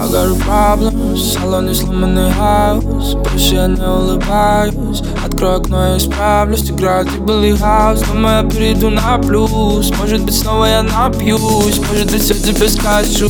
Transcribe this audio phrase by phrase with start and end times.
[0.00, 3.16] I got a problem, в салоне сломанный хаос.
[3.16, 5.02] Больше я не улыбаюсь.
[5.22, 6.70] Открою окно и исправлюсь.
[6.70, 9.90] Играет и Билли Хаус Думаю, я перейду на плюс.
[9.98, 11.80] Может быть, снова я напьюсь.
[11.86, 13.28] Может быть, все тебе скажу.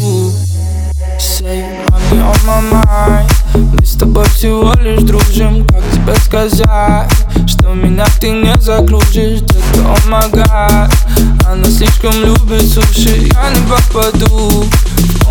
[1.19, 3.31] Say money on my mind.
[3.55, 5.67] Мы с тобой всего лишь дружим.
[5.67, 7.11] Как тебе сказать
[7.49, 9.41] Что меня ты не загрузишь?
[9.41, 10.89] Детка, oh my
[11.49, 13.29] Она слишком любит суши.
[13.35, 14.67] Я не попаду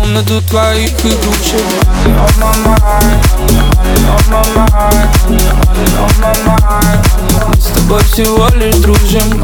[0.00, 1.60] комнату твоих игрушек
[7.48, 9.42] Мы с тобой всего лишь дружим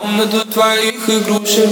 [0.00, 1.70] Комнату твоих игрушек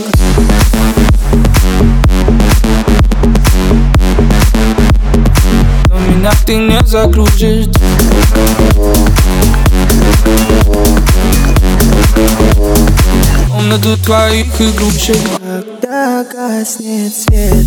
[5.89, 7.69] Но меня ты не загрузишь
[13.69, 15.19] Комнату твоих игрушек.
[15.39, 17.67] Когда гаснет свет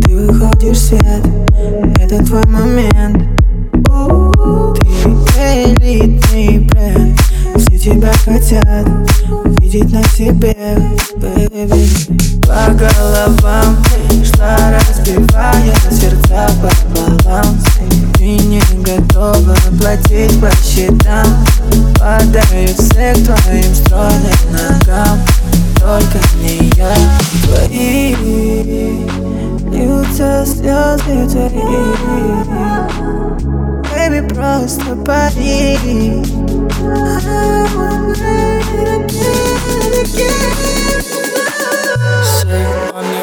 [0.00, 1.26] Ты выходишь в свет.
[1.98, 3.24] Это твой момент.
[5.34, 7.20] Ты элитный бренд
[7.56, 8.86] Все тебя хотят
[9.58, 10.54] Видеть на себе
[11.16, 13.76] Baby По головам
[14.24, 17.58] Шла разбивая сердца пополам
[18.14, 21.26] Ты не готова платить по счетам.
[21.98, 25.18] Падаю все к твоим стройным ногам
[25.90, 26.94] Только не я
[27.42, 28.14] Твои
[29.72, 31.50] Льются слезы твои
[33.92, 35.76] Baby, просто пари.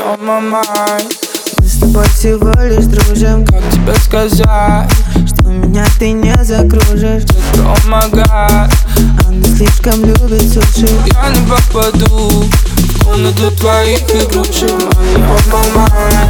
[0.03, 1.15] On my mind.
[1.59, 4.91] Мы с тобой всего лишь дружим Как тебе сказать
[5.25, 7.23] Что меня ты не закружишь.
[7.23, 14.71] Детка, oh my god Она слишком любит суши Я не попаду В комнату твоих игрушек
[14.71, 16.29] Money on my mind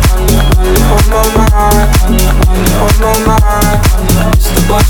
[0.57, 1.87] Money on my mind
[2.45, 3.79] Money on my mind
[4.37, 4.83] с тобой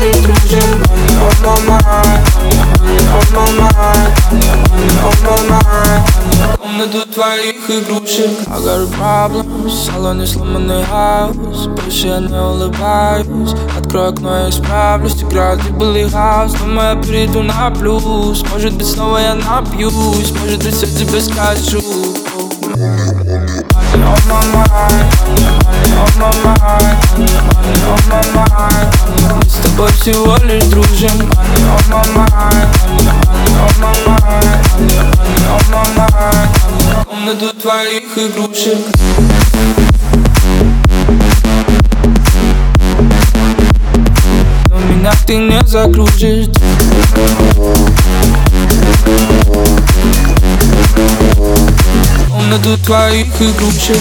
[0.00, 2.20] лишь дружим Money on my mind
[2.80, 4.12] Money on my mind
[4.70, 5.97] Money on my mind
[6.78, 13.52] Комнату твоих игрушек I got a problem В салоне сломанный хаос Больше я не улыбаюсь
[13.76, 18.44] Открою окно и исправлюсь Играет и Билли Хаус Думаю, я перейду на плюс.
[18.52, 21.82] Может быть, снова я напьюсь Может быть, все тебе скажу.
[23.88, 25.06] Money on my mind
[25.64, 28.88] Money on my mind Money on my mind
[29.34, 35.27] Мы с тобой всего лишь дружим Money on my mind Money on my mind Money
[37.28, 38.78] Комнату твоих игрушек.
[44.70, 46.46] Но меня ты не загрузишь.
[52.30, 53.98] Комнату твоих игрушек